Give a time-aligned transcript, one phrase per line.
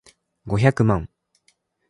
[0.47, 1.07] 五百万